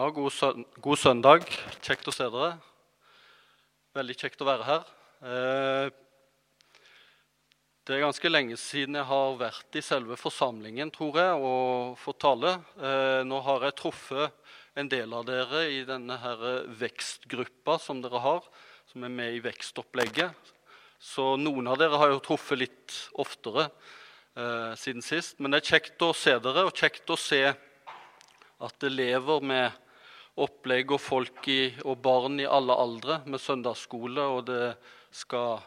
[0.00, 1.42] Ja, god, søn god, søndag.
[1.84, 2.54] Kjekt å se dere.
[3.98, 4.86] Veldig kjekt å være her.
[5.28, 5.88] Eh,
[7.84, 12.20] det er ganske lenge siden jeg har vært i selve forsamlingen tror jeg, og fått
[12.24, 12.54] tale.
[12.80, 16.46] Eh, nå har jeg truffet en del av dere i denne her
[16.80, 18.48] vekstgruppa som dere har,
[18.88, 20.54] som er med i vekstopplegget.
[20.96, 25.36] Så noen av dere har jo truffet litt oftere eh, siden sist.
[25.36, 29.88] Men det er kjekt å se dere, og kjekt å se at det lever med
[30.40, 34.74] opplegg og folk i, og barn i alle aldre med søndagsskole, og det
[35.14, 35.60] skal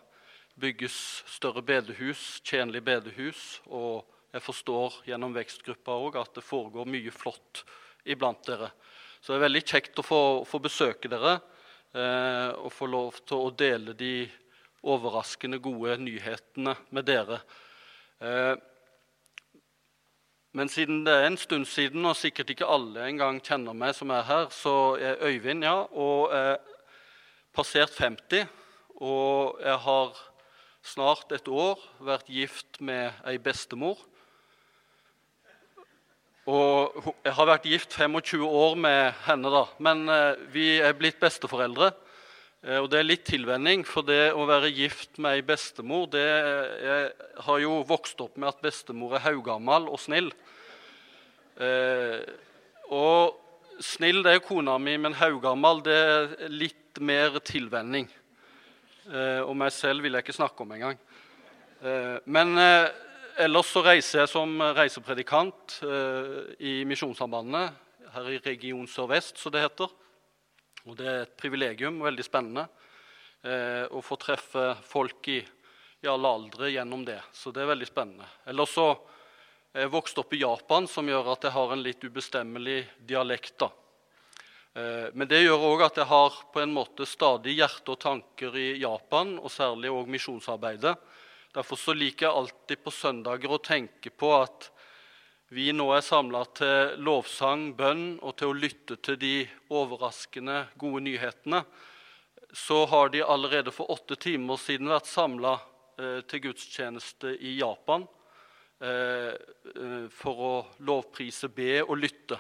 [0.60, 0.96] bygges
[1.30, 3.62] større bedehus, tjenlig bedehus.
[3.70, 7.64] Og jeg forstår gjennom vekstgruppa òg at det foregår mye flott
[8.10, 8.72] iblant dere.
[9.22, 13.46] Så det er veldig kjekt å få, få besøke dere eh, og få lov til
[13.46, 14.26] å dele de
[14.84, 17.40] overraskende gode nyhetene med dere.
[18.20, 18.56] Eh,
[20.54, 24.12] men siden det er en stund siden, og sikkert ikke alle engang kjenner meg som
[24.14, 26.60] er her, så er Øyvind, ja, og er
[27.54, 28.46] passert 50.
[29.02, 30.20] Og jeg har
[30.86, 33.98] snart et år vært gift med ei bestemor.
[36.46, 39.66] Og jeg har vært gift 25 år med henne, da.
[39.80, 41.94] Men eh, vi er blitt besteforeldre.
[42.64, 46.26] Eh, og det er litt tilvenning, for det å være gift med ei bestemor det,
[46.84, 47.12] Jeg
[47.48, 50.34] har jo vokst opp med at bestemor er haugammal og snill.
[51.62, 52.20] Eh,
[52.94, 58.08] og snill det er kona mi, men haugammal det er litt mer tilvenning.
[59.10, 61.00] Eh, og meg selv vil jeg ikke snakke om engang.
[61.84, 62.90] Eh, men eh,
[63.44, 65.80] ellers så reiser jeg som reisepredikant
[66.62, 67.82] i Misjonssambandet
[68.14, 69.90] her i Region Sør-Vest, som det heter.
[70.84, 72.68] Og det er et privilegium, veldig spennende,
[73.44, 75.40] eh, å få treffe folk i,
[76.04, 77.20] i alle aldre gjennom det.
[77.32, 78.28] Så det er veldig spennende.
[78.52, 78.88] Ellers så
[79.74, 83.56] jeg vokste opp i Japan, som gjør at jeg har en litt ubestemmelig dialekt.
[83.58, 83.72] da.
[84.74, 88.58] Eh, men det gjør òg at jeg har på en måte stadig hjerte og tanker
[88.58, 90.94] i Japan, og særlig òg misjonsarbeidet.
[91.54, 94.70] Derfor så liker jeg alltid på søndager å tenke på at
[95.54, 99.36] vi nå er samla til lovsang, bønn og til å lytte til de
[99.70, 101.62] overraskende gode nyhetene.
[102.54, 105.60] Så har de allerede for åtte timer siden vært samla
[105.98, 108.08] eh, til gudstjeneste i Japan.
[108.84, 109.30] Eh,
[109.76, 112.36] eh, for å lovprise, be og lytte.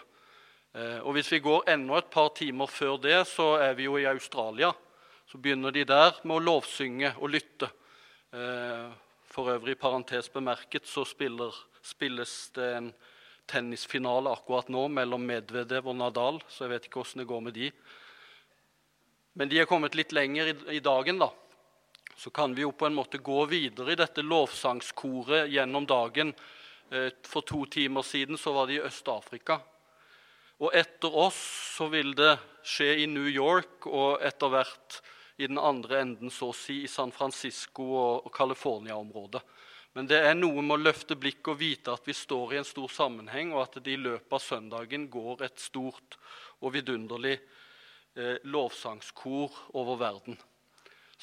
[0.76, 3.96] Eh, og Hvis vi går enda et par timer før det, så er vi jo
[3.96, 4.74] i Australia.
[5.30, 7.70] Så begynner de der med å lovsynge og lytte.
[9.30, 11.53] For øvrig, parentes bemerket, så spiller,
[11.86, 12.88] spilles det en
[13.48, 17.53] tennisfinale akkurat nå mellom Medvedev og Nadal, så jeg vet ikke åssen det går med
[17.53, 17.70] de.
[19.38, 21.30] Men de er kommet litt lenger i, i dagen, da
[22.16, 26.34] så kan vi jo på en måte gå videre i dette lovsangskoret gjennom dagen.
[26.91, 29.59] Eh, for to timer siden så var det i Øst-Afrika.
[30.62, 31.40] Og etter oss
[31.78, 35.02] så vil det skje i New York og etter hvert
[35.41, 39.41] i den andre enden, så å si, i San Francisco og California-området.
[39.94, 42.68] Men det er noe med å løfte blikket og vite at vi står i en
[42.69, 46.18] stor sammenheng, og at det i løpet av søndagen går et stort
[46.62, 50.40] og vidunderlig eh, lovsangskor over verden.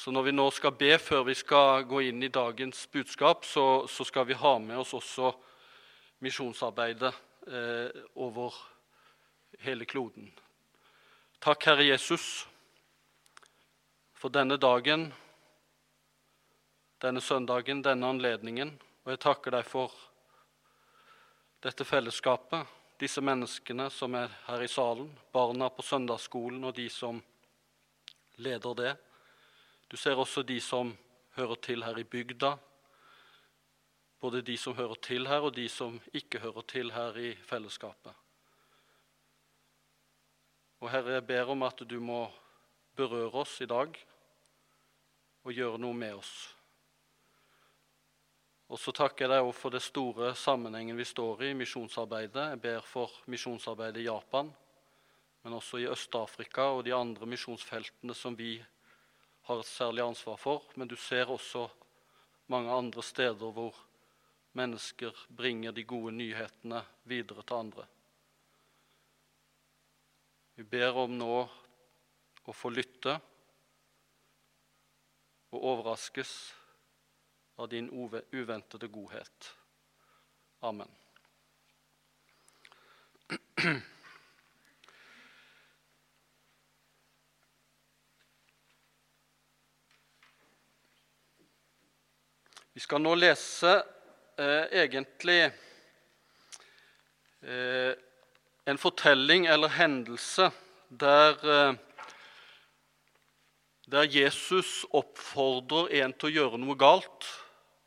[0.00, 3.84] Så når vi nå skal be før vi skal gå inn i dagens budskap, så,
[3.84, 5.28] så skal vi ha med oss også
[6.24, 7.10] misjonsarbeidet
[7.52, 8.54] eh, over
[9.60, 10.30] hele kloden.
[11.36, 12.46] Takk, Herre Jesus,
[14.16, 15.10] for denne dagen,
[17.04, 18.72] denne søndagen, denne anledningen.
[19.04, 19.92] Og jeg takker deg for
[21.60, 22.64] dette fellesskapet,
[23.04, 27.20] disse menneskene som er her i salen, barna på søndagsskolen og de som
[28.40, 28.96] leder det.
[29.90, 30.92] Du ser også de som
[31.34, 32.52] hører til her i bygda.
[34.20, 38.14] Både de som hører til her, og de som ikke hører til her i fellesskapet.
[40.80, 42.22] Og Herre, jeg ber om at du må
[42.96, 43.98] berøre oss i dag
[45.44, 46.32] og gjøre noe med oss.
[48.70, 52.52] Og så takker jeg deg for det store sammenhengen vi står i, misjonsarbeidet.
[52.52, 54.52] Jeg ber for misjonsarbeidet i Japan,
[55.42, 58.76] men også i Øst-Afrika og de andre misjonsfeltene som vi har
[59.58, 61.66] et særlig ansvar for, men du ser også
[62.46, 63.74] mange andre steder hvor
[64.52, 67.86] mennesker bringer de gode nyhetene videre til andre.
[70.54, 71.36] Vi ber om nå
[72.46, 73.16] å få lytte
[75.50, 76.32] og overraskes
[77.58, 77.90] av din
[78.32, 79.54] uventede godhet.
[80.62, 80.90] Amen.
[92.90, 93.70] skal nå lese
[94.34, 95.44] eh, egentlig
[97.46, 97.92] eh,
[98.66, 100.48] en fortelling eller hendelse
[100.90, 101.76] der, eh,
[103.86, 107.28] der Jesus oppfordrer en til å gjøre noe galt,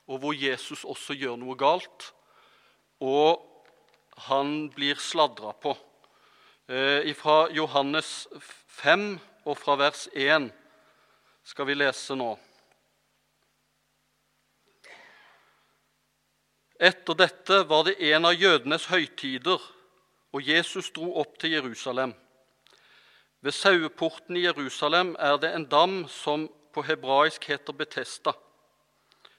[0.08, 2.14] og hvor Jesus også gjør noe galt,
[3.04, 3.44] og
[4.30, 5.76] han blir sladra på.
[6.72, 8.24] Eh, fra Johannes
[8.80, 10.48] 5 og fra vers 1
[11.44, 12.32] skal vi lese nå.
[16.84, 19.62] Etter dette var det en av jødenes høytider,
[20.36, 22.12] og Jesus dro opp til Jerusalem.
[23.40, 28.34] Ved saueporten i Jerusalem er det en dam som på hebraisk heter Betesta.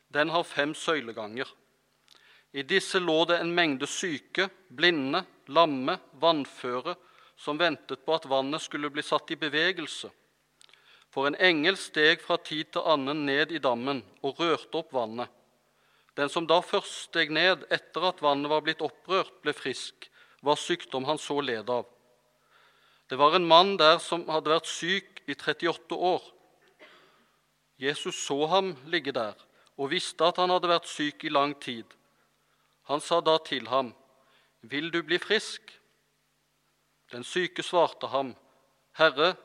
[0.08, 1.44] Den har fem søyleganger.
[2.56, 6.96] I disse lå det en mengde syke, blinde, lamme, vannføre,
[7.36, 10.08] som ventet på at vannet skulle bli satt i bevegelse.
[11.12, 15.28] For en engel steg fra tid til annen ned i dammen og rørte opp vannet.
[16.14, 20.08] Den som da først steg ned etter at vannet var blitt opprørt, ble frisk,
[20.44, 21.88] var sykdom han så led av.
[23.08, 26.22] Det var en mann der som hadde vært syk i 38 år.
[27.80, 29.34] Jesus så ham ligge der
[29.74, 31.84] og visste at han hadde vært syk i lang tid.
[32.86, 33.94] Han sa da til ham,
[34.62, 35.80] 'Vil du bli frisk?'
[37.12, 38.36] Den syke svarte ham,
[38.92, 39.36] 'Herre,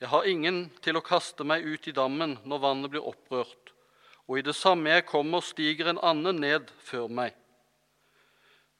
[0.00, 3.63] jeg har ingen til å kaste meg ut i dammen når vannet blir opprørt.'
[4.28, 7.34] Og i det samme jeg kommer, stiger en annen ned før meg.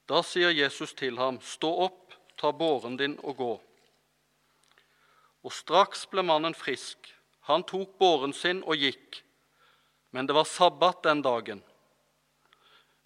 [0.09, 3.53] Da sier Jesus til ham, Stå opp, ta båren din og gå.
[5.45, 7.13] Og straks ble mannen frisk.
[7.49, 9.21] Han tok båren sin og gikk.
[10.13, 11.61] Men det var sabbat den dagen.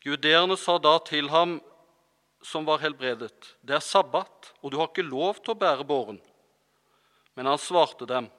[0.05, 1.59] Judeerne sa da til ham
[2.43, 6.21] som var helbredet, det er sabbat, og du har ikke lov til å bære båren.
[7.35, 8.31] Men han svarte dem,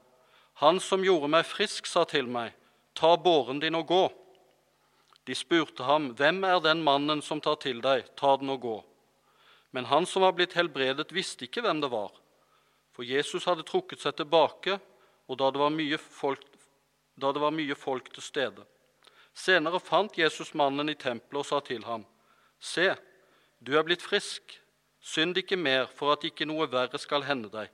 [0.60, 2.52] Han som gjorde meg frisk, sa til meg,
[2.94, 4.04] Ta båren din og gå.
[5.26, 8.08] De spurte ham, Hvem er den mannen som tar til deg?
[8.18, 8.78] Ta den og gå.
[9.72, 12.10] Men han som var blitt helbredet, visste ikke hvem det var.
[12.96, 14.80] For Jesus hadde trukket seg tilbake,
[15.30, 16.42] og da det var mye folk,
[17.20, 18.66] det var mye folk til stede.
[19.38, 22.08] Senere fant Jesus mannen i tempelet og sa til ham,
[22.60, 22.90] Se,
[23.62, 24.58] du er blitt frisk.
[25.00, 27.70] Synd ikke mer, for at ikke noe verre skal hende deg.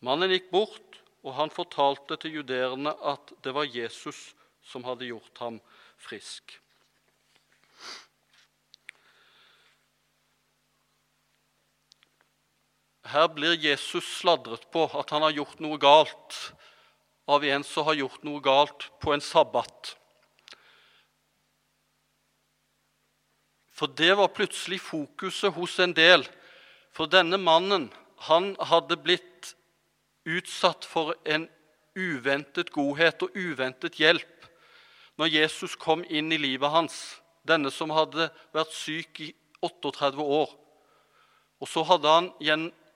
[0.00, 4.32] Mannen gikk bort og han fortalte til judeerne at det var Jesus
[4.66, 5.60] som hadde gjort ham
[6.02, 6.58] frisk.
[13.12, 16.38] Her blir Jesus sladret på at han har gjort noe galt
[17.30, 19.96] av en som har gjort noe galt på en sabbat.
[23.72, 26.24] For det var plutselig fokuset hos en del.
[26.94, 27.88] For denne mannen
[28.28, 29.54] han hadde blitt
[30.24, 31.48] utsatt for en
[31.98, 34.48] uventet godhet og uventet hjelp
[35.20, 36.94] når Jesus kom inn i livet hans,
[37.44, 39.32] denne som hadde vært syk i
[39.62, 40.54] 38 år.
[41.62, 42.30] Og så hadde han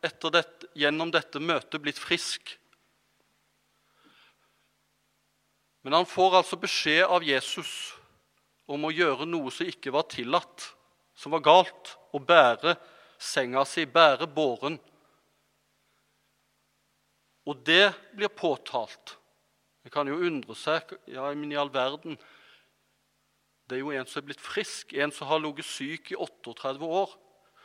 [0.02, 2.56] dette, gjennom dette møtet blitt frisk.
[5.86, 7.94] Men han får altså beskjed av Jesus
[8.66, 10.72] om å gjøre noe som ikke var tillatt,
[11.14, 11.92] som var galt.
[12.10, 12.74] Å bære
[13.20, 14.80] senga si, bære båren
[17.46, 19.16] og det blir påtalt.
[19.86, 22.18] En kan jo undre seg ja, men i all verden,
[23.66, 26.86] Det er jo en som er blitt frisk, en som har ligget syk i 38
[26.86, 27.10] år.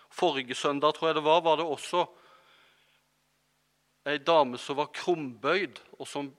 [0.10, 2.08] Forrige søndag tror jeg det var, var det også
[4.10, 6.32] ei dame som var krumbøyd, og som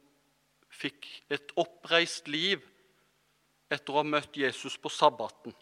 [0.72, 2.58] fikk et oppreist liv
[3.70, 5.54] etter å ha møtt Jesus på sabbaten.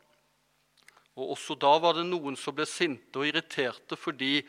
[1.18, 4.40] Og Også da var det noen som ble sinte og irriterte fordi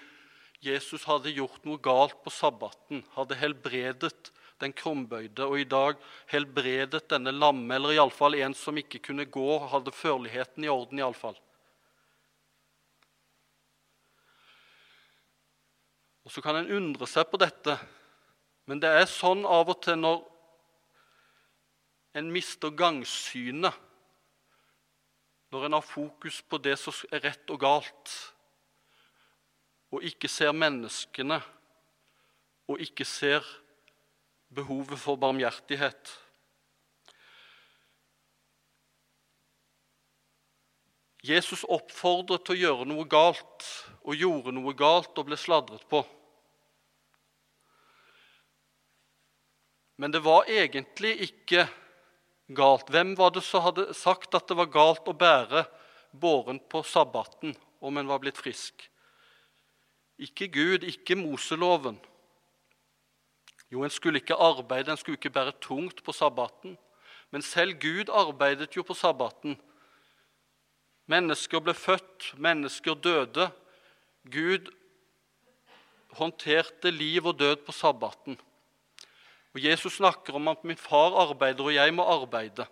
[0.62, 4.30] Jesus hadde gjort noe galt på sabbaten, hadde helbredet
[4.62, 5.96] den krumbøyde, og i dag
[6.30, 11.40] helbredet denne lamme, eller iallfall en som ikke kunne gå, hadde førligheten i orden iallfall.
[16.22, 17.80] Og Så kan en undre seg på dette,
[18.70, 20.22] men det er sånn av og til når
[22.22, 23.74] en mister gangsynet,
[25.52, 28.14] når en har fokus på det som er rett og galt
[29.92, 31.42] og ikke ser menneskene
[32.72, 33.46] og ikke ser
[34.56, 36.12] behovet for barmhjertighet.
[41.22, 43.68] Jesus oppfordret til å gjøre noe galt
[44.02, 46.02] og gjorde noe galt og ble sladret på.
[50.02, 51.68] Men det var egentlig ikke
[52.58, 52.90] galt.
[52.90, 55.68] Hvem var det som hadde sagt at det var galt å bære
[56.12, 57.54] båren på sabbaten
[57.86, 58.91] om en var blitt frisk?
[60.22, 61.98] Ikke Gud, ikke Moseloven.
[63.72, 66.78] Jo, en skulle ikke arbeide, en skulle ikke bære tungt på sabbaten.
[67.32, 69.56] Men selv Gud arbeidet jo på sabbaten.
[71.10, 73.50] Mennesker ble født, mennesker døde.
[74.32, 74.70] Gud
[76.20, 78.38] håndterte liv og død på sabbaten.
[79.54, 82.68] Og Jesus snakker om at min far arbeider, og jeg må arbeide.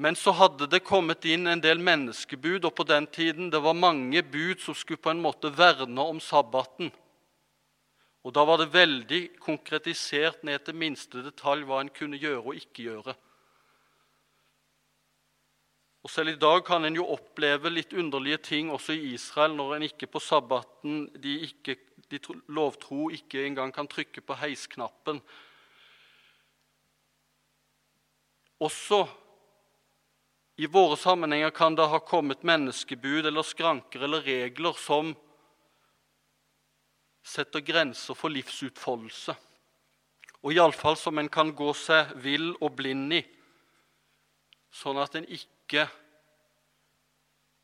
[0.00, 3.76] Men så hadde det kommet inn en del menneskebud, og på den tiden det var
[3.76, 6.88] mange bud som skulle på en måte verne om sabbaten.
[8.24, 12.56] Og Da var det veldig konkretisert ned til minste detalj hva en kunne gjøre og
[12.56, 13.16] ikke gjøre.
[16.00, 19.76] Og Selv i dag kan en jo oppleve litt underlige ting også i Israel når
[19.76, 21.76] en ikke på sabbaten de, ikke,
[22.08, 25.20] de lovtro ikke engang kan trykke på heisknappen.
[28.60, 29.04] Også
[30.60, 35.14] i våre sammenhenger kan det ha kommet menneskebud eller skranker eller regler som
[37.24, 39.32] setter grenser for livsutfoldelse,
[40.44, 43.22] og iallfall som en kan gå seg vill og blind i,
[44.68, 45.86] sånn at en ikke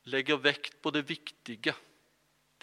[0.09, 1.77] legger vekt på det viktige,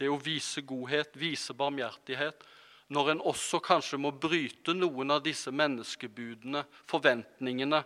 [0.01, 2.41] det å vise godhet, vise barmhjertighet,
[2.89, 7.83] når en også kanskje må bryte noen av disse menneskebudene, forventningene.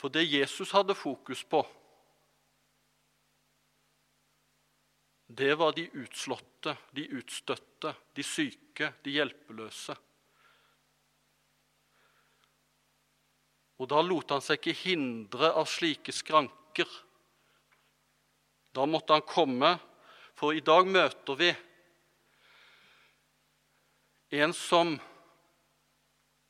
[0.00, 1.60] For det Jesus hadde fokus på,
[5.28, 9.94] det var de utslåtte, de utstøtte, de syke, de hjelpeløse.
[13.80, 16.88] Og da lot han seg ikke hindre av slike skranker.
[18.72, 19.76] Da måtte han komme,
[20.34, 21.52] for i dag møter vi
[24.40, 24.96] en som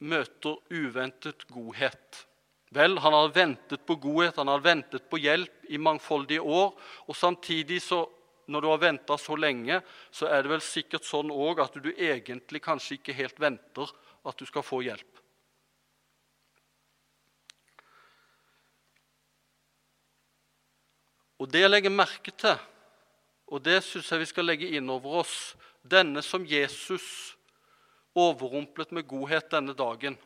[0.00, 2.26] møter uventet godhet.
[2.70, 6.76] Vel, han hadde ventet på godhet, han hadde ventet på hjelp i mangfoldige år.
[7.10, 8.04] Og samtidig, så,
[8.46, 9.80] når du har venta så lenge,
[10.14, 13.90] så er det vel sikkert sånn òg at du egentlig kanskje ikke helt venter
[14.22, 15.18] at du skal få hjelp.
[21.40, 22.58] Og det jeg legger merke til,
[23.50, 25.36] og det syns jeg vi skal legge inn over oss
[25.80, 27.32] Denne som Jesus
[28.12, 30.18] overrumplet med godhet denne dagen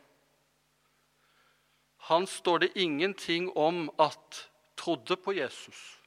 [2.05, 5.99] Han står det ingenting om at trodde på Jesus.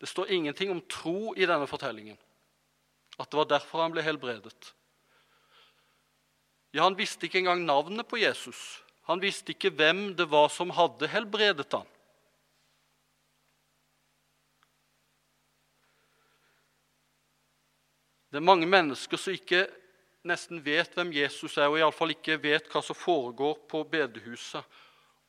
[0.00, 2.16] Det står ingenting om tro i denne fortellingen.
[3.18, 4.70] At det var derfor han ble helbredet.
[6.72, 8.80] Ja, Han visste ikke engang navnet på Jesus.
[9.10, 11.88] Han visste ikke hvem det var som hadde helbredet han.
[18.30, 19.66] Det er mange mennesker som ikke
[20.26, 24.64] nesten vet hvem Jesus er, og iallfall ikke vet hva som foregår på bedehuset,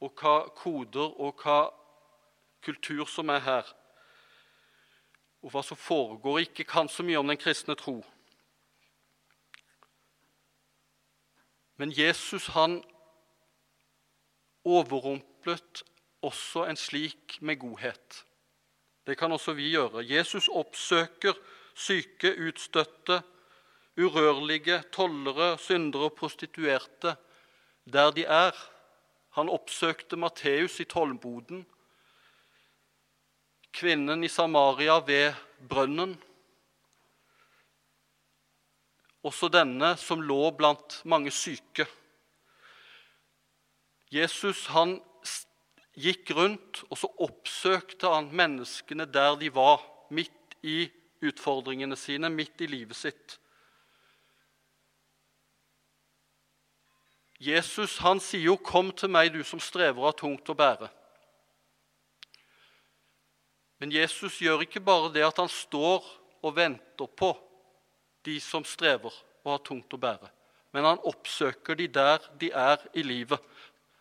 [0.01, 1.60] og hva koder og hva
[2.65, 3.69] kultur som er her,
[5.41, 8.01] og hva som foregår, ikke kan så mye om den kristne tro.
[11.81, 12.83] Men Jesus han
[14.65, 15.81] overrumplet
[16.21, 18.25] også en slik med godhet.
[19.07, 20.05] Det kan også vi gjøre.
[20.05, 21.33] Jesus oppsøker
[21.74, 23.21] syke, utstøtte,
[24.00, 27.15] urørlige, tollere, syndere og prostituerte
[27.91, 28.55] der de er.
[29.36, 31.63] Han oppsøkte Matteus i tollboden,
[33.71, 35.33] kvinnen i Samaria ved
[35.69, 36.17] brønnen.
[39.24, 41.86] Også denne som lå blant mange syke.
[44.12, 44.98] Jesus han
[45.95, 50.89] gikk rundt, og så oppsøkte han menneskene der de var, midt i
[51.24, 53.38] utfordringene sine midt i livet sitt.
[57.41, 60.89] Jesus han sier jo, 'Kom til meg, du som strever og har tungt å bære'.
[63.79, 66.05] Men Jesus gjør ikke bare det at han står
[66.43, 67.31] og venter på
[68.25, 70.29] de som strever og har tungt å bære.
[70.71, 73.39] Men han oppsøker de der de er i livet.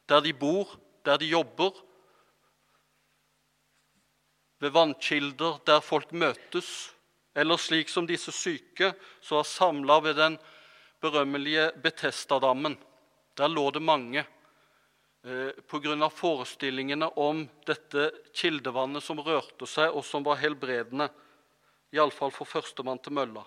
[0.09, 1.73] Der de bor, der de jobber.
[4.61, 6.93] Ved vannkilder der folk møtes.
[7.35, 8.93] Eller slik som disse syke
[9.23, 10.39] som er samla ved den
[11.01, 12.77] berømmelige Betestadammen.
[13.41, 14.21] Der lå det mange
[15.25, 16.09] eh, pga.
[16.13, 21.07] forestillingene om dette kildevannet som rørte seg, og som var helbredende,
[21.97, 23.47] iallfall for førstemann til mølla.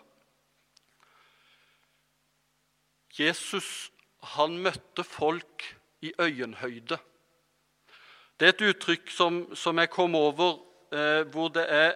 [3.13, 3.91] Jesus
[4.33, 5.67] han møtte folk
[6.01, 6.97] i øyenhøyde.
[8.39, 10.57] Det er et uttrykk som, som jeg kom over,
[10.89, 11.93] eh, hvor det er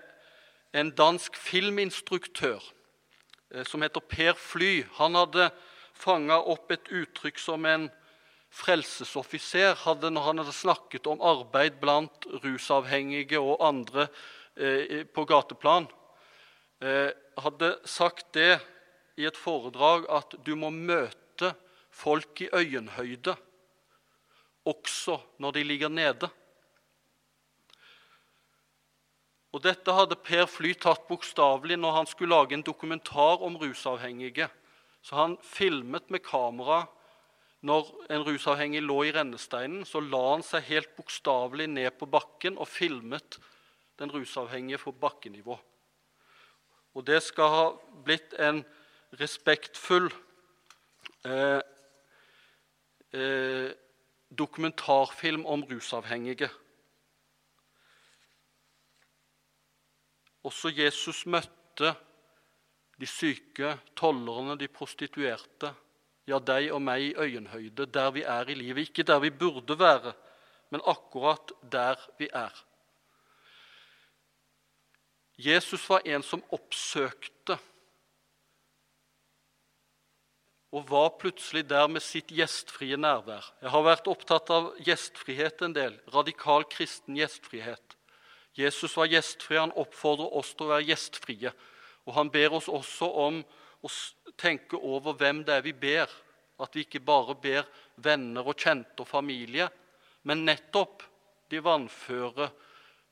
[0.77, 4.85] en dansk filminstruktør eh, som heter Per Fly.
[5.01, 5.49] Han hadde
[5.97, 7.87] fanga opp et uttrykk som en
[8.53, 14.07] frelsesoffiser hadde når han hadde snakket om arbeid blant rusavhengige og andre
[14.55, 15.89] eh, på gateplan.
[16.79, 17.11] Eh,
[17.41, 18.59] hadde sagt det
[19.17, 21.53] i et foredrag at du må møte
[21.89, 23.35] folk i øyenhøyde
[24.67, 26.29] også når de ligger nede.
[29.55, 34.49] Og Dette hadde Per Fly tatt bokstavelig når han skulle lage en dokumentar om rusavhengige.
[35.01, 36.85] Så han filmet med kamera
[37.67, 39.85] når en rusavhengig lå i rennesteinen.
[39.85, 43.39] Så la han seg helt bokstavelig ned på bakken og filmet
[43.97, 45.57] den rusavhengige på bakkenivå.
[46.97, 47.65] Og det skal ha
[48.05, 48.63] blitt en
[49.17, 50.09] respektfull
[51.25, 51.61] eh,
[53.13, 53.69] eh,
[54.29, 56.49] dokumentarfilm om rusavhengige.
[60.43, 61.93] Også Jesus møtte
[62.97, 65.73] de syke, tollerne, de prostituerte,
[66.27, 68.89] ja, deg og meg i øyenhøyde, der vi er i livet.
[68.89, 70.13] Ikke der vi burde være,
[70.69, 72.63] men akkurat der vi er.
[75.37, 77.59] Jesus var en som oppsøkte
[80.73, 83.45] og var plutselig der med sitt gjestfrie nærvær.
[83.61, 85.95] Jeg har vært opptatt av gjestfrihet en del.
[86.13, 87.95] Radikal kristen gjestfrihet.
[88.57, 89.61] Jesus var gjestfri.
[89.61, 91.53] Han oppfordrer oss til å være gjestfrie.
[92.07, 93.41] Og han ber oss også om
[93.83, 93.91] å
[94.39, 96.11] tenke over hvem det er vi ber.
[96.57, 97.67] At vi ikke bare ber
[98.01, 99.67] venner og kjente og familie,
[100.25, 101.03] men nettopp
[101.51, 102.49] de vannføre,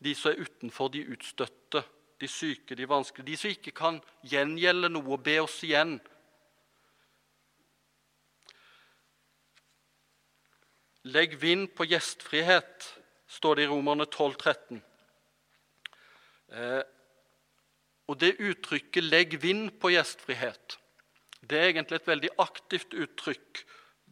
[0.02, 1.84] de som er utenfor, de utstøtte,
[2.20, 3.28] de syke, de vanskelige.
[3.32, 5.98] De som ikke kan gjengjelde noe og be oss igjen.
[11.06, 12.90] Legg vind på gjestfrihet,
[13.30, 14.82] står det i Romerne 12, 13.
[16.56, 16.82] Eh,
[18.07, 20.77] og det uttrykket 'legg vind på gjestfrihet'
[21.50, 23.62] det er egentlig et veldig aktivt uttrykk.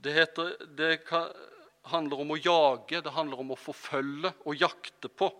[0.03, 0.99] Det, heter, det
[1.89, 5.31] handler om å jage, det handler om å forfølge og jakte på.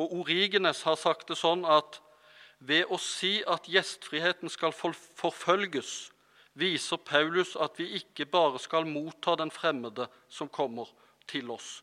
[0.00, 2.00] Og Origenes har sagt det sånn at
[2.60, 6.10] ved å si at gjestfriheten skal forfølges,
[6.60, 10.88] viser Paulus at vi ikke bare skal motta den fremmede som kommer
[11.30, 11.80] til oss,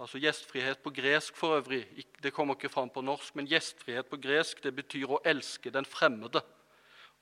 [0.00, 1.84] Altså Gjestfrihet på gresk for øvrig,
[2.22, 5.86] det kommer ikke fram på norsk, men gjestfrihet på gresk det betyr å elske den
[5.86, 6.42] fremmede.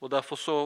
[0.01, 0.57] Og Derfor så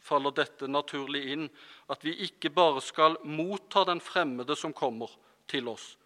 [0.00, 1.46] faller dette naturlig inn,
[1.92, 5.12] at vi ikke bare skal motta den fremmede som kommer
[5.50, 5.96] til oss.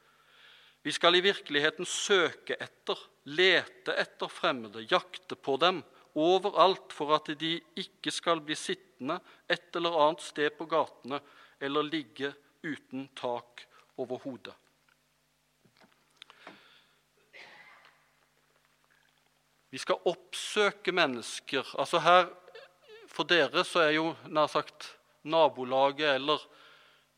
[0.82, 5.82] Vi skal i virkeligheten søke etter, lete etter fremmede, jakte på dem
[6.18, 11.20] overalt for at de ikke skal bli sittende et eller annet sted på gatene
[11.60, 12.32] eller ligge
[12.64, 13.66] uten tak
[14.00, 14.56] over hodet.
[19.70, 21.66] Vi skal oppsøke mennesker.
[21.78, 22.30] Altså her,
[23.10, 24.86] For dere så er jo nær sagt
[25.26, 26.38] nabolaget eller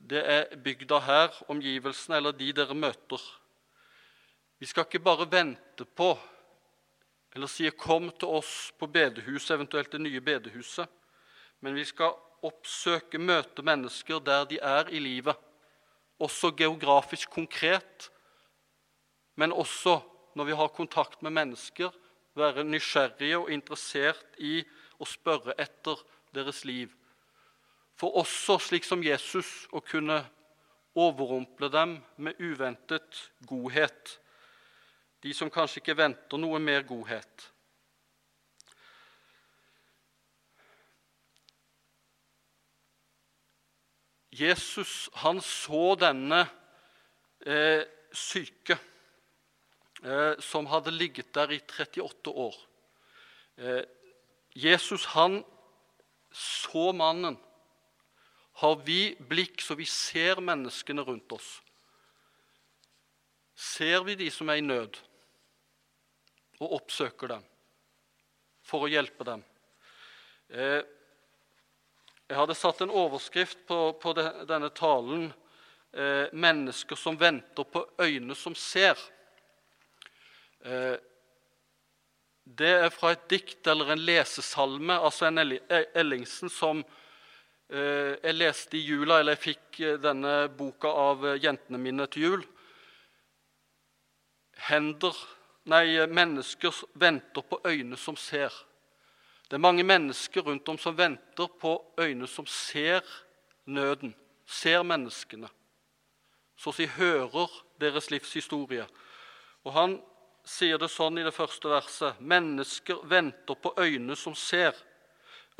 [0.01, 3.21] det er bygda her, omgivelsene eller de dere møter.
[4.59, 6.15] Vi skal ikke bare vente på
[7.35, 10.88] eller si 'kom til oss på bedehuset', eventuelt det nye bedehuset.
[11.61, 12.12] Men vi skal
[12.43, 15.37] oppsøke, møte mennesker der de er i livet.
[16.21, 18.11] Også geografisk konkret,
[19.37, 20.01] men også
[20.35, 21.91] når vi har kontakt med mennesker,
[22.35, 24.61] være nysgjerrige og interessert i
[25.01, 26.01] å spørre etter
[26.35, 26.92] deres liv.
[27.99, 30.23] For også, slik som Jesus, å kunne
[30.99, 34.18] overrumple dem med uventet godhet.
[35.23, 37.49] De som kanskje ikke venter noe mer godhet.
[44.33, 46.47] Jesus han så denne
[47.45, 47.85] eh,
[48.16, 48.79] syke
[50.43, 52.57] som hadde ligget der i 38 år.
[53.57, 53.85] Eh,
[54.55, 55.45] Jesus han
[56.33, 57.38] så mannen.
[58.53, 61.62] Har vi blikk så vi ser menneskene rundt oss?
[63.55, 64.97] Ser vi de som er i nød,
[66.61, 67.45] og oppsøker dem
[68.67, 69.45] for å hjelpe dem?
[70.51, 70.83] Eh,
[72.29, 75.27] jeg hadde satt en overskrift på, på denne talen
[75.93, 79.01] eh, 'Mennesker som venter på øyne som ser'.
[80.62, 80.96] Eh,
[82.44, 86.83] det er fra et dikt eller en lesesalme, altså en eh, Ellingsen, som
[87.68, 92.44] eh, jeg leste i jula, eller jeg fikk denne boka av jentene mine til jul.
[94.68, 95.16] Hender,
[95.66, 98.55] nei, mennesker venter på øyne som ser.
[99.48, 103.03] Det er mange mennesker rundt om som venter på øyne som ser
[103.66, 104.14] nøden,
[104.46, 105.51] ser menneskene.
[106.57, 107.51] Så å si hører
[107.83, 108.87] deres livshistorie.
[109.66, 109.98] Og han
[110.45, 114.75] sier det sånn i det første verset.: Mennesker venter på øyne som ser,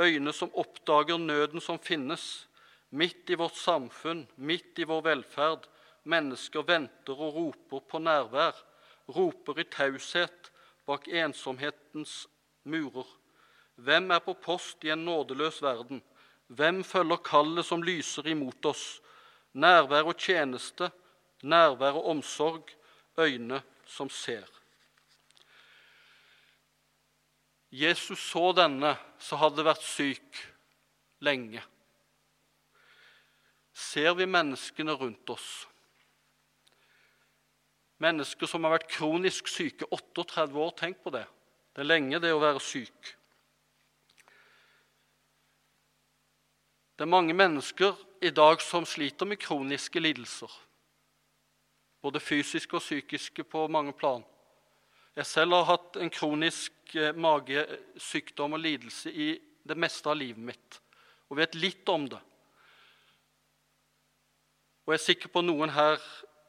[0.01, 2.47] øyne som oppdager nøden som finnes.
[2.91, 5.69] Midt i vårt samfunn, midt i vår velferd.
[6.05, 8.57] Mennesker venter og roper på nærvær,
[9.09, 10.51] roper i taushet
[10.87, 12.27] bak ensomhetens
[12.65, 13.07] murer.
[13.77, 16.03] Hvem er på post i en nådeløs verden?
[16.53, 19.01] Hvem følger kallet som lyser imot oss?
[19.55, 20.91] Nærvær og tjeneste,
[21.43, 22.75] nærvær og omsorg,
[23.19, 24.62] øyne som ser.
[27.73, 30.41] Jesus så denne som hadde vært syk
[31.25, 31.63] lenge.
[33.73, 35.47] Ser vi menneskene rundt oss?
[38.03, 40.73] Mennesker som har vært kronisk syke 38 år.
[40.77, 41.25] Tenk på det.
[41.73, 43.15] Det er lenge, det å være syk.
[46.93, 50.51] Det er mange mennesker i dag som sliter med kroniske lidelser.
[52.05, 54.27] Både fysiske og psykiske på mange plan.
[55.13, 60.41] Jeg selv har hatt en kronisk eh, magesykdom og lidelse i det meste av livet
[60.53, 60.79] mitt
[61.33, 62.21] og vet litt om det.
[64.85, 66.01] Og jeg er sikker på noen her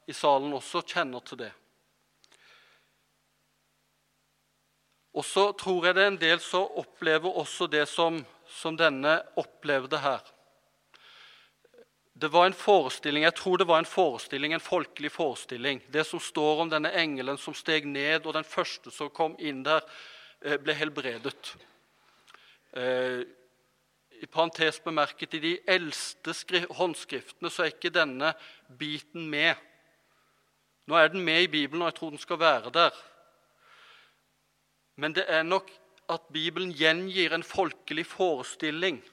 [0.10, 1.52] i salen også kjenner til det.
[5.13, 8.17] Og så tror jeg det er en del som opplever også det som,
[8.49, 10.23] som denne opplevde her.
[12.13, 15.82] Det var en forestilling, Jeg tror det var en forestilling, en folkelig forestilling.
[15.89, 19.63] Det som står om denne engelen som steg ned, og den første som kom inn
[19.63, 19.82] der,
[20.41, 21.56] eh, ble helbredet.
[22.73, 23.23] Eh,
[24.21, 26.34] I parentes bemerket, i de eldste
[26.69, 28.34] håndskriftene så er ikke denne
[28.69, 29.56] biten med.
[30.88, 32.91] Nå er den med i Bibelen, og jeg tror den skal være der.
[34.95, 35.71] Men det er nok
[36.10, 39.04] at Bibelen gjengir en folkelig forestilling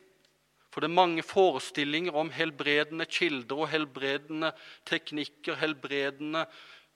[0.71, 4.53] for det er mange forestillinger om helbredende kilder og helbredende
[4.87, 6.45] teknikker, helbredende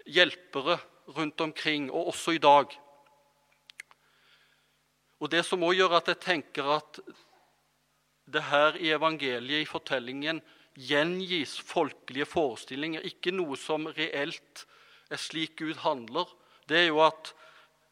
[0.06, 0.78] hjelpere
[1.16, 2.70] rundt omkring, og også i dag.
[5.20, 7.00] Og Det som òg gjør at jeg tenker at
[8.30, 10.40] det her i evangeliet, i fortellingen,
[10.74, 14.64] gjengis folkelige forestillinger, ikke noe som reelt
[15.10, 16.28] er slik Gud handler,
[16.68, 17.34] det er jo at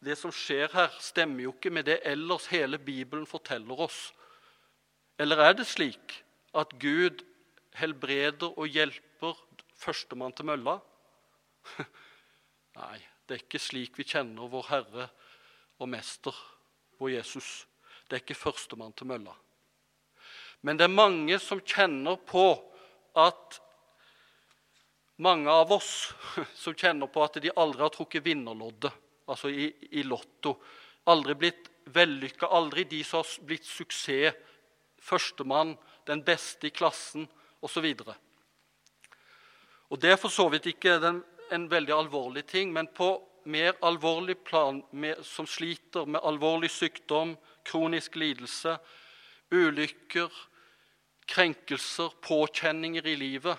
[0.03, 4.11] det som skjer her, stemmer jo ikke med det ellers hele Bibelen forteller oss
[5.21, 6.17] eller er det slik
[6.57, 7.25] at Gud
[7.79, 9.39] helbreder og hjelper
[9.79, 10.79] førstemann til mølla?
[12.81, 15.09] Nei, det er ikke slik vi kjenner vår Herre
[15.83, 16.37] og Mester,
[17.01, 17.51] vår Jesus.
[18.09, 19.35] Det er ikke førstemann til mølla.
[20.63, 22.47] Men det er mange som kjenner på
[23.19, 23.61] at
[25.23, 26.09] Mange av oss
[26.63, 28.91] som kjenner på at de aldri har trukket vinnerloddet,
[29.31, 30.57] altså i, i Lotto.
[31.13, 34.35] Aldri blitt vellykka, aldri de som har blitt suksess
[35.03, 37.27] førstemann, den beste i klassen
[37.63, 37.89] osv.
[39.91, 40.97] Og Det er for så vidt ikke
[41.53, 43.13] en veldig alvorlig ting, men på
[43.45, 44.83] mer alvorlig plan,
[45.23, 48.79] som sliter med alvorlig sykdom, kronisk lidelse,
[49.53, 50.31] ulykker,
[51.29, 53.59] krenkelser, påkjenninger i livet,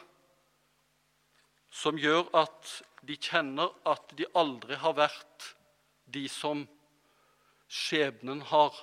[1.73, 5.53] som gjør at de kjenner at de aldri har vært
[6.13, 6.63] de som
[7.67, 8.75] skjebnen har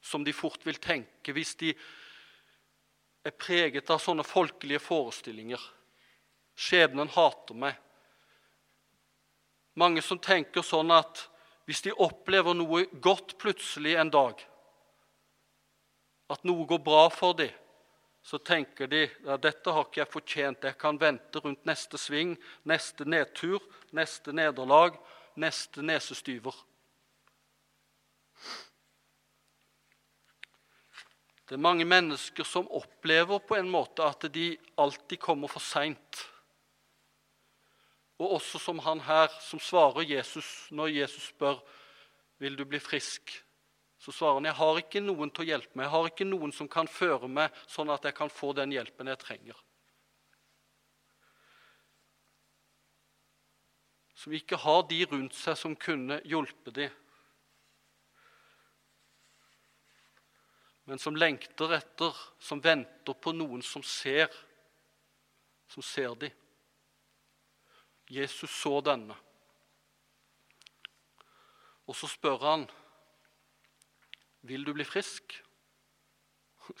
[0.00, 1.74] som de fort vil tenke hvis de
[3.24, 5.60] er preget av sånne folkelige forestillinger.
[6.56, 7.76] Skjebnen hater meg.
[9.80, 11.26] Mange som tenker sånn at
[11.68, 14.40] hvis de opplever noe godt plutselig en dag,
[16.30, 17.52] at noe går bra for dem,
[18.22, 20.66] så tenker de ja, dette har ikke jeg fortjent.
[20.68, 22.34] Jeg kan vente rundt neste sving,
[22.68, 23.62] neste nedtur,
[23.96, 24.98] neste nederlag,
[25.40, 26.54] neste nesestyver.
[31.50, 36.20] Det er mange mennesker som opplever på en måte at de alltid kommer for seint.
[38.22, 41.58] Og også som han her, som svarer Jesus når Jesus spør
[42.38, 43.34] vil du bli frisk.
[43.98, 46.54] Så svarer han jeg har ikke noen til å hjelpe meg, jeg har ikke noen
[46.54, 49.58] som kan føre meg sånn at jeg kan få den hjelpen jeg trenger.
[54.14, 56.94] Som ikke har de rundt seg som kunne hjulpe dem.
[60.84, 64.30] Men som lengter etter, som venter på noen som ser,
[65.70, 66.32] som ser dem.
[68.10, 69.14] Jesus så denne.
[71.86, 72.70] Og så spør han,
[74.42, 75.42] 'Vil du bli frisk?'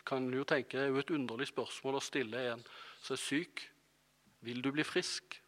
[0.06, 2.64] Kan jo tenke Det er jo et underlig spørsmål å stille en
[3.02, 3.70] som er syk.
[4.40, 5.40] 'Vil du bli frisk?'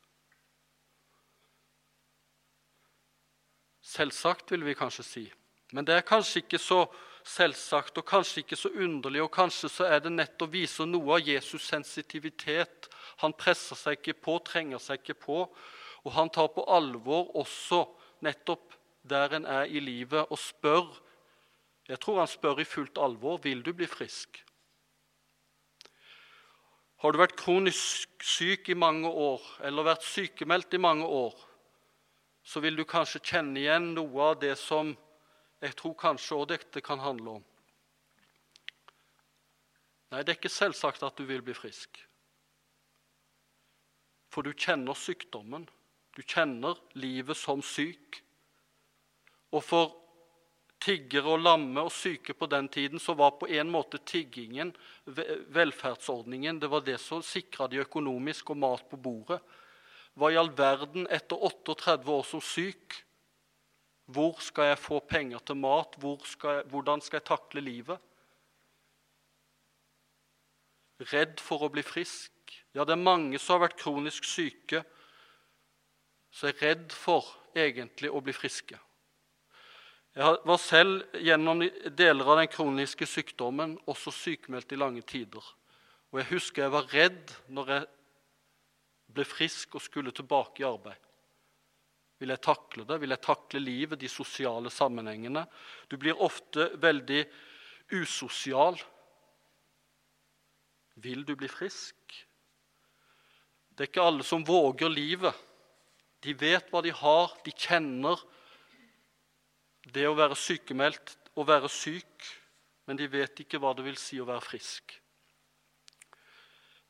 [3.80, 5.32] Selvsagt, vil vi kanskje si.
[5.72, 6.86] Men det er kanskje ikke så
[7.28, 9.22] selvsagt og kanskje ikke så underlig.
[9.22, 12.88] Og kanskje så er det nettopp viser noe av Jesus' sensitivitet.
[13.22, 15.40] Han presser seg ikke på, trenger seg ikke på.
[16.02, 17.84] Og han tar på alvor også
[18.26, 20.86] nettopp der en er i livet, og spør
[21.88, 24.38] Jeg tror han spør i fullt alvor vil du bli frisk.
[27.02, 31.34] Har du vært kronisk syk i mange år eller vært sykemeldt i mange år,
[32.46, 34.92] så vil du kanskje kjenne igjen noe av det som
[35.62, 37.44] jeg tror kanskje òg dette kan handle om.
[40.12, 42.02] Nei, det er ikke selvsagt at du vil bli frisk.
[44.32, 45.64] For du kjenner sykdommen.
[46.12, 48.18] Du kjenner livet som syk.
[49.52, 49.94] Og for
[50.82, 54.72] tiggere og lamme og syke på den tiden, så var på en måte tiggingen
[55.06, 56.58] velferdsordningen.
[56.60, 59.38] Det var det som sikra de økonomisk og mat på bordet.
[60.18, 62.98] Hva i all verden, etter 38 år som syk,
[64.10, 65.94] hvor skal jeg få penger til mat?
[65.98, 67.98] Hvor skal jeg, hvordan skal jeg takle livet?
[71.12, 72.32] Redd for å bli frisk.
[72.74, 74.82] Ja, det er mange som har vært kronisk syke,
[76.32, 77.26] som er redd for
[77.58, 78.78] egentlig å bli friske.
[80.12, 81.62] Jeg var selv gjennom
[81.96, 85.44] deler av den kroniske sykdommen også sykemeldt i lange tider.
[86.12, 87.86] Og jeg husker jeg var redd når jeg
[89.16, 91.00] ble frisk og skulle tilbake i arbeid.
[92.22, 93.00] Vil jeg takle det?
[93.02, 95.42] Vil jeg takle livet, de sosiale sammenhengene?
[95.90, 97.24] Du blir ofte veldig
[97.98, 98.78] usosial.
[101.02, 101.98] Vil du bli frisk?
[103.74, 105.34] Det er ikke alle som våger livet.
[106.22, 108.20] De vet hva de har, de kjenner
[109.90, 112.28] det å være sykemeldt, å være syk,
[112.86, 114.94] men de vet ikke hva det vil si å være frisk.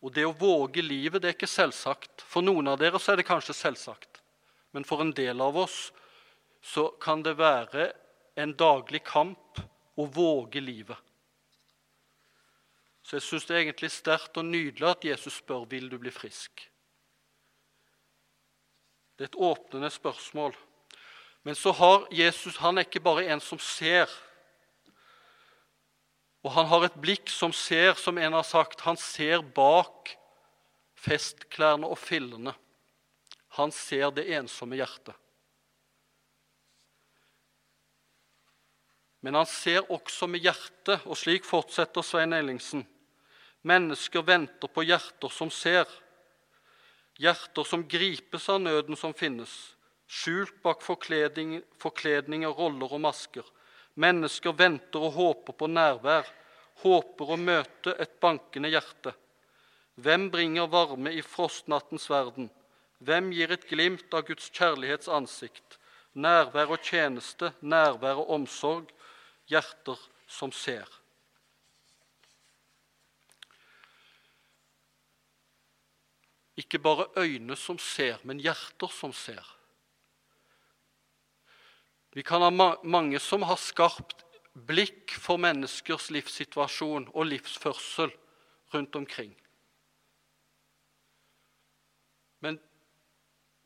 [0.03, 2.27] Og det å våge livet det er ikke selvsagt.
[2.29, 4.12] For noen av dere så er det kanskje selvsagt.
[4.73, 5.93] Men for en del av oss
[6.63, 7.91] så kan det være
[8.41, 9.61] en daglig kamp
[9.99, 10.97] å våge livet.
[13.03, 16.13] Så jeg syns det er egentlig sterkt og nydelig at Jesus spør vil du bli
[16.15, 16.63] frisk.
[19.19, 20.55] Det er et åpnende spørsmål.
[21.43, 24.11] Men så har Jesus han er ikke bare en som ser.
[26.43, 28.87] Og han har et blikk som ser, som en har sagt.
[28.87, 30.15] Han ser bak
[30.99, 32.55] festklærne og fillene.
[33.59, 35.17] Han ser det ensomme hjertet.
[39.23, 42.83] Men han ser også med hjertet, og slik fortsetter Svein Ellingsen.
[43.63, 45.87] Mennesker venter på hjerter som ser,
[47.23, 49.53] hjerter som gripes av nøden som finnes
[50.13, 53.45] skjult bak forkledning, forkledninger, roller og masker.
[54.01, 56.29] Mennesker venter og håper på nærvær,
[56.85, 59.15] håper å møte et bankende hjerte.
[60.03, 62.51] Hvem bringer varme i frostnattens verden?
[63.03, 65.79] Hvem gir et glimt av Guds kjærlighets ansikt?
[66.15, 68.91] Nærvær og tjeneste, nærvær og omsorg,
[69.51, 69.99] hjerter
[70.31, 70.87] som ser.
[76.57, 79.43] Ikke bare øyne som ser, men hjerter som ser.
[82.13, 82.51] Vi kan ha
[82.85, 84.21] mange som har skarpt
[84.53, 88.13] blikk for menneskers livssituasjon og livsførsel
[88.75, 89.33] rundt omkring.
[92.45, 92.61] Men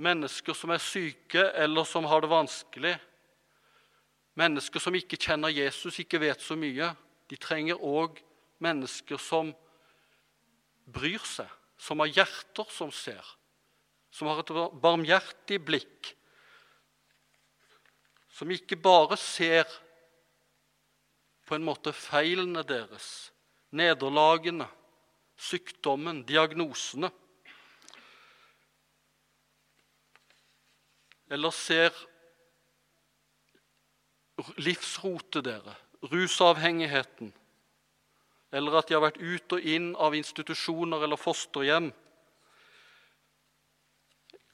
[0.03, 2.95] mennesker som er syke eller som har det vanskelig,
[4.37, 6.91] mennesker som ikke kjenner Jesus, ikke vet så mye,
[7.31, 8.21] de trenger òg
[8.63, 9.55] mennesker som
[10.87, 11.49] bryr seg,
[11.81, 13.25] som har hjerter som ser,
[14.13, 16.17] som har et barmhjertig blikk
[18.37, 19.65] som ikke bare ser
[21.49, 23.31] på en måte feilene deres,
[23.73, 24.67] nederlagene,
[25.41, 27.09] sykdommen, diagnosene.
[31.31, 31.95] Eller ser
[34.61, 37.33] livsrotet dere, rusavhengigheten.
[38.53, 41.91] Eller at de har vært ut og inn av institusjoner eller fosterhjem.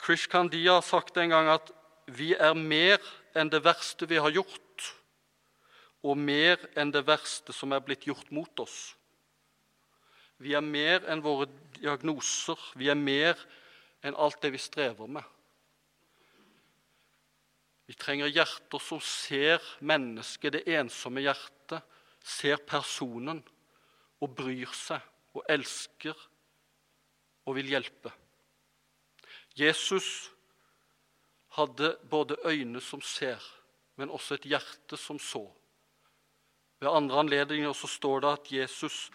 [0.03, 1.71] Krish Kandia har sagt en gang at
[2.11, 2.99] vi er mer
[3.39, 4.89] enn det verste vi har gjort,
[6.03, 8.97] og mer enn det verste som er blitt gjort mot oss.
[10.43, 13.39] Vi er mer enn våre diagnoser, vi er mer
[14.03, 15.23] enn alt det vi strever med.
[17.87, 21.83] Vi trenger hjerter som ser mennesket, det ensomme hjertet,
[22.23, 23.41] ser personen
[24.23, 25.03] og bryr seg
[25.35, 26.19] og elsker
[27.49, 28.13] og vil hjelpe.
[29.59, 30.31] Jesus
[31.59, 33.43] hadde både øyne som ser,
[33.97, 35.43] men også et hjerte som så.
[36.81, 39.11] Ved andre anledninger så står det at Jesus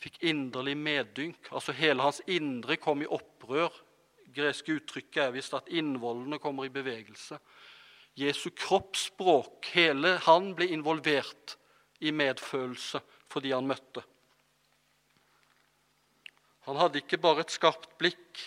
[0.00, 1.50] fikk inderlig medynk.
[1.50, 3.72] Altså hele hans indre kom i opprør.
[4.36, 7.38] greske uttrykket er visst at innvollene kommer i bevegelse.
[8.16, 11.56] Jesu kroppsspråk, hele han ble involvert
[12.00, 14.02] i medfølelse for de han møtte.
[16.66, 18.40] Han hadde ikke bare et skarpt blikk,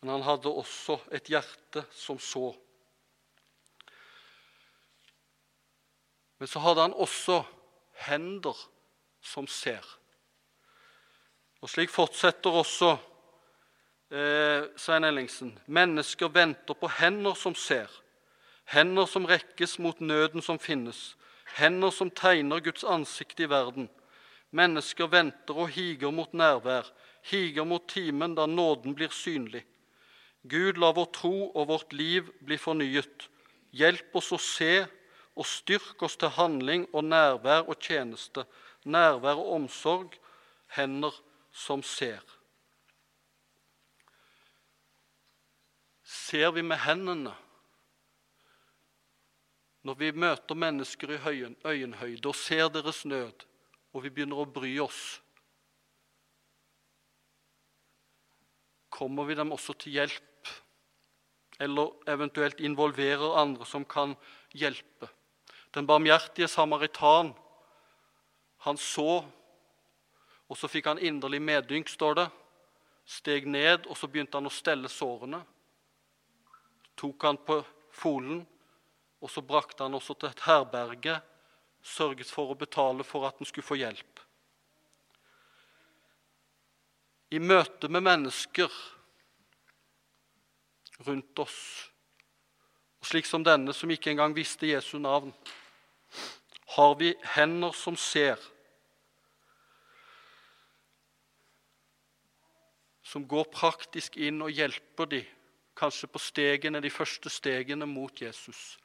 [0.00, 2.52] men han hadde også et hjerte som så.
[6.38, 7.40] Men så hadde han også
[8.06, 8.56] hender
[9.24, 9.82] som ser.
[11.64, 12.92] Og Slik fortsetter også
[14.12, 15.54] eh, Svein Ellingsen.
[15.66, 17.90] Mennesker venter på hender som ser,
[18.66, 21.14] hender som rekkes mot nøden som finnes,
[21.56, 23.88] hender som tegner Guds ansikt i verden.
[24.50, 26.88] Mennesker venter og higer mot nærvær,
[27.30, 29.64] higer mot timen da nåden blir synlig.
[30.46, 33.26] Gud, la vår tro og vårt liv bli fornyet.
[33.74, 34.86] Hjelp oss å se
[35.36, 38.46] og styrk oss til handling og nærvær og tjeneste,
[38.84, 40.14] nærvær og omsorg,
[40.74, 41.14] hender
[41.52, 42.22] som ser.
[46.06, 47.34] Ser vi med hendene
[49.86, 53.44] når vi møter mennesker i øyenhøyde og ser deres nød,
[53.94, 55.20] og vi begynner å bry oss?
[58.90, 60.50] Kommer vi dem også til hjelp,
[61.62, 64.16] eller eventuelt involverer andre som kan
[64.56, 65.10] hjelpe?
[65.74, 67.30] Den barmhjertige samaritan,
[68.66, 69.22] han så,
[70.48, 72.26] og så fikk han inderlig medynk, står det.
[73.06, 75.44] Steg ned, og så begynte han å stelle sårene.
[76.98, 77.60] Tok han på
[77.94, 78.42] folen
[79.20, 81.16] og så brakte han også til et herberge,
[81.86, 84.20] sørget for å betale for at han skulle få hjelp.
[87.34, 88.72] I møte med mennesker
[91.06, 91.58] rundt oss,
[93.00, 95.32] og slik som denne som ikke engang visste Jesu navn,
[96.76, 98.40] har vi hender som ser,
[103.06, 105.28] som går praktisk inn og hjelper dem,
[105.76, 108.76] kanskje på stegene, de første stegene mot Jesus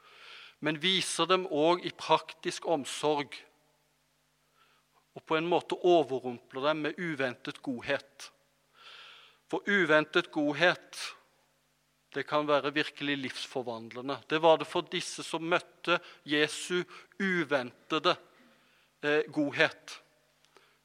[0.62, 3.34] men viser dem òg i praktisk omsorg.
[5.18, 8.30] Og på en måte overrumpler dem med uventet godhet.
[9.52, 11.02] For uventet godhet
[12.12, 14.18] det kan være virkelig livsforvandlende.
[14.30, 15.98] Det var det for disse som møtte
[16.28, 16.84] Jesu
[17.20, 18.16] uventede
[19.04, 20.02] eh, godhet.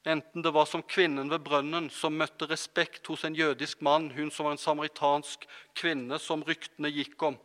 [0.07, 4.31] Enten det var som kvinnen ved brønnen som møtte respekt hos en jødisk mann, hun
[4.31, 7.39] som var en samaritansk kvinne som ryktene gikk om,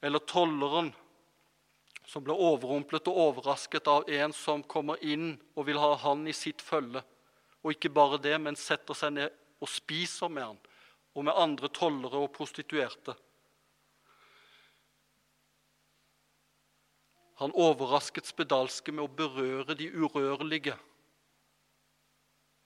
[0.00, 0.92] eller tolleren
[2.06, 6.34] som ble overrumplet og overrasket av en som kommer inn og vil ha han i
[6.36, 7.02] sitt følge.
[7.64, 10.60] Og ikke bare det, men setter seg ned og spiser med han
[11.16, 13.14] og med andre tollere og prostituerte.
[17.40, 20.76] Han overrasket spedalske med å berøre de urørlige.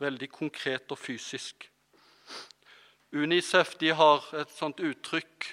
[0.03, 1.66] Veldig konkret og fysisk.
[3.11, 5.49] Unicef har et sånt uttrykk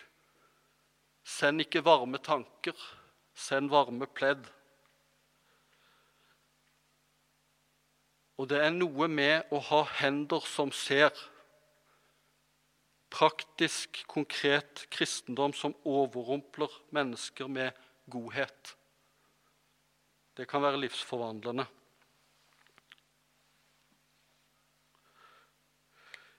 [1.27, 2.77] Send ikke varme tanker,
[3.35, 4.45] send varme pledd.
[8.37, 11.11] Og det er noe med å ha hender som ser.
[13.11, 17.75] Praktisk, konkret kristendom som overrumpler mennesker med
[18.07, 18.75] godhet.
[20.37, 21.65] Det kan være livsforvandlende.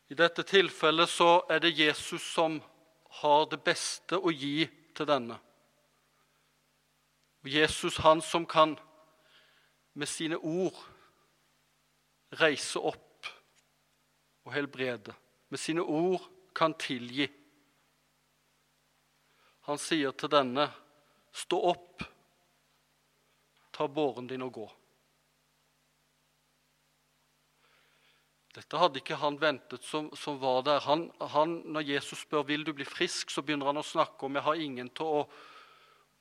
[0.08, 2.60] I dette tilfellet så er det Jesus som
[3.20, 5.38] har det beste å gi til denne.
[7.46, 8.74] Jesus, han som kan
[9.94, 10.76] med sine ord
[12.40, 13.30] reise opp
[14.44, 15.14] og helbrede.
[15.48, 17.28] Med sine ord kan tilgi.
[19.70, 20.66] Han sier til denne,
[21.32, 22.04] stå opp,
[23.72, 24.68] ta båren din og gå.
[28.58, 30.80] Dette hadde ikke han ventet som, som var der.
[30.88, 34.34] Han, han, når Jesus spør vil du bli frisk, så begynner han å snakke om
[34.34, 35.20] jeg har ingen til å,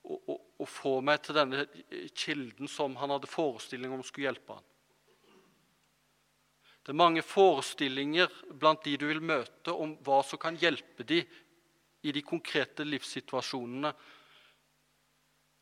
[0.05, 1.65] å, å, å få meg til denne
[2.13, 4.67] kilden som han hadde forestilling om skulle hjelpe han.
[6.85, 11.23] Det er mange forestillinger blant de du vil møte, om hva som kan hjelpe de
[12.05, 13.91] i de konkrete livssituasjonene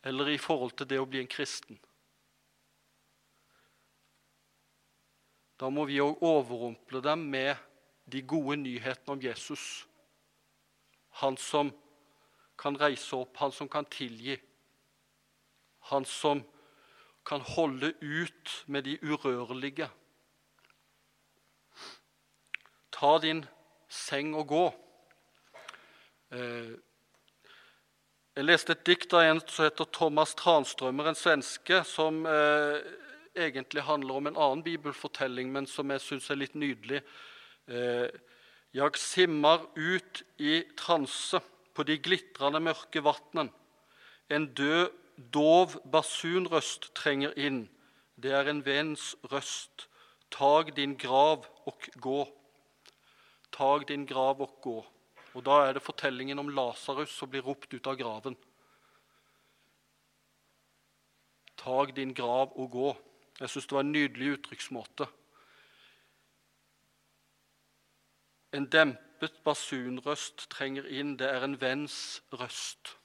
[0.06, 1.80] eller i forhold til det å bli en kristen.
[5.60, 7.56] Da må vi òg overrumple dem med
[8.12, 9.86] de gode nyhetene om Jesus.
[11.22, 11.72] Han som
[12.60, 14.36] kan reise opp, han som kan tilgi.
[15.92, 16.44] Han som
[17.26, 19.88] kan holde ut med de urørlige.
[22.92, 23.46] Ta din
[23.90, 24.66] seng og gå.
[26.36, 26.76] Eh,
[28.36, 32.84] jeg leste et dikt av en som heter Thomas Tranströmer, en svenske, som eh,
[33.36, 37.02] egentlig handler om en annen bibelfortelling, men som jeg syns er litt nydelig.
[37.68, 38.08] Eh,
[38.76, 41.40] jeg simmer ut i transe
[41.76, 43.52] på de glitrende mørke vatnen.
[44.30, 44.90] En død,
[45.32, 47.66] dov basunrøst trenger inn.
[48.20, 49.88] Det er en venns røst.
[50.32, 52.26] Tag din grav og gå.
[53.56, 54.80] Tag din grav og gå.
[55.36, 58.36] Og Da er det fortellingen om Lasarus som blir ropt ut av graven.
[61.58, 62.96] Tag din grav og gå.
[63.40, 65.08] Jeg syns det var en nydelig uttrykksmåte.
[68.56, 71.18] En dempet basunrøst trenger inn.
[71.20, 72.96] Det er en venns røst.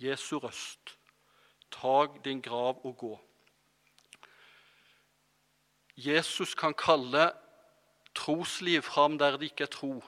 [0.00, 0.96] Jesu røst.
[1.70, 3.14] Tag din grav og gå.
[5.96, 7.32] Jesus kan kalle
[8.14, 10.04] trosliv fram der det ikke er tro.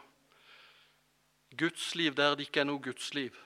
[1.59, 3.37] Gudsliv der det ikke er noe gudsliv.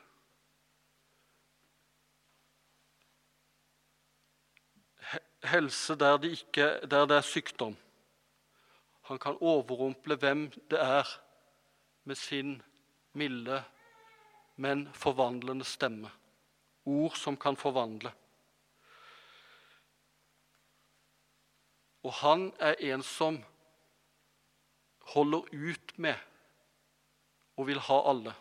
[5.44, 7.76] Helse der det, ikke, der det er sykdom.
[9.02, 11.20] Han kan overrumple hvem det er,
[12.04, 12.62] med sin
[13.12, 13.64] milde,
[14.56, 16.10] men forvandlende stemme.
[16.84, 18.12] Ord som kan forvandle.
[22.02, 23.44] Og han er en som
[25.12, 26.14] holder ut med
[27.56, 28.34] og vil ha alle.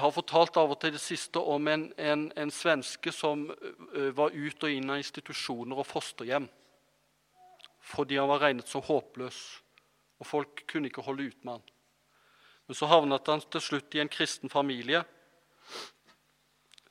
[0.00, 3.42] Jeg har fortalt av og til det siste om en, en, en svenske som
[4.16, 6.46] var ut og inn av institusjoner og fosterhjem
[7.90, 9.36] fordi han var regnet som håpløs,
[10.22, 11.68] og folk kunne ikke holde ut med han.
[12.64, 15.02] Men så havnet han til slutt i en kristen familie.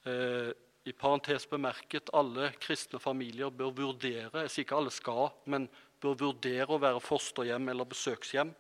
[0.06, 5.66] I parentes bemerket alle kristne familier bør vurdere jeg sier ikke alle skal, men
[5.98, 8.54] bør vurdere å være fosterhjem eller besøkshjem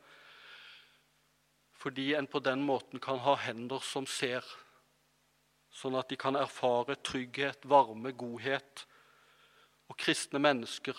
[1.79, 4.43] fordi en på den måten kan ha hender som ser,
[5.71, 8.83] sånn at de kan erfare trygghet, varme, godhet
[9.87, 10.97] og kristne mennesker.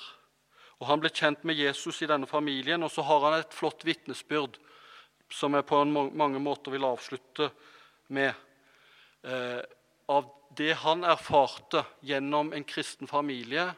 [0.81, 3.85] Og Han ble kjent med Jesus i denne familien, og så har han et flott
[3.85, 4.57] vitnesbyrd
[5.31, 7.51] som jeg på mange måter vil avslutte
[8.09, 8.33] med.
[9.23, 9.61] Eh,
[10.11, 13.69] av det han erfarte gjennom en kristen familie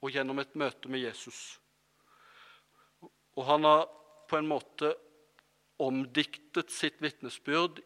[0.00, 1.58] og gjennom et møte med Jesus.
[3.34, 3.88] Og han har
[4.30, 4.92] på en måte
[5.80, 7.80] omdiktet sitt vitnesbyrd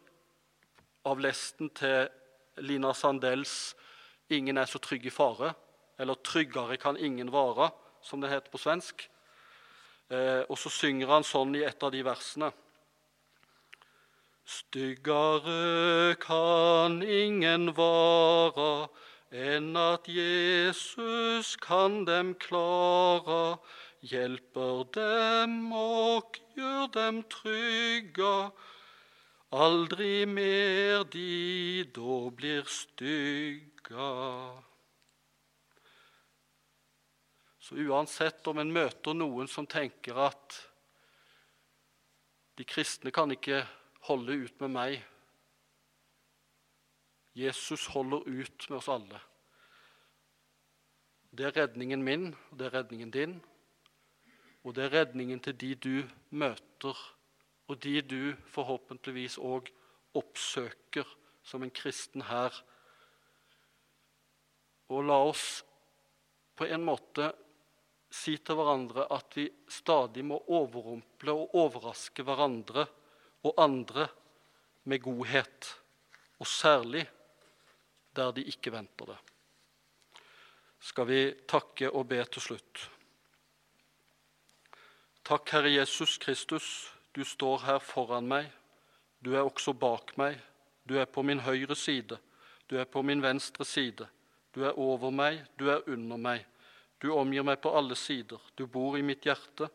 [1.05, 2.09] av lesten til
[2.57, 3.75] Lina Sandells
[4.29, 5.53] 'Ingen er så trygg i fare',
[5.99, 7.71] eller 'Tryggere kan ingen vare',
[8.01, 9.09] som det heter på svensk.
[10.09, 12.51] Eh, og så synger han sånn i et av de versene.
[14.45, 18.89] Styggere kan ingen vare,
[19.31, 23.57] enn at Jesus kan dem klara
[24.05, 28.35] hjelper dem og gjør dem trygge.
[29.55, 34.11] Aldri mer de da blir stygge.
[37.65, 40.61] Så uansett om en møter noen som tenker at
[42.55, 43.63] de kristne kan ikke
[44.05, 45.03] holde ut med meg
[47.35, 49.19] Jesus holder ut med oss alle.
[51.35, 53.33] Det er redningen min, og det er redningen din.
[54.65, 55.95] Og det er redningen til de du
[56.33, 56.97] møter,
[57.69, 59.69] og de du forhåpentligvis òg
[60.17, 61.05] oppsøker
[61.45, 62.53] som en kristen her.
[64.89, 65.61] Og la oss
[66.57, 67.29] på en måte
[68.09, 72.87] si til hverandre at vi stadig må overrumple og overraske hverandre
[73.45, 74.07] og andre
[74.89, 75.69] med godhet,
[76.39, 77.05] og særlig
[78.15, 79.21] der de ikke venter det.
[80.79, 82.89] Skal vi takke og be til slutt.
[85.25, 88.51] Takk, Herre Jesus Kristus, du står her foran meg.
[89.25, 90.37] Du er også bak meg.
[90.85, 92.19] Du er på min høyre side.
[92.69, 94.05] Du er på min venstre side.
[94.53, 96.45] Du er over meg, du er under meg.
[97.01, 98.37] Du omgir meg på alle sider.
[98.53, 99.71] Du bor i mitt hjerte.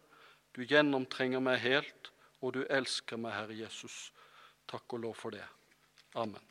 [0.54, 4.12] Du gjennomtrenger meg helt, og du elsker meg, Herre Jesus.
[4.70, 5.42] Takk og lov for det.
[6.14, 6.49] Amen.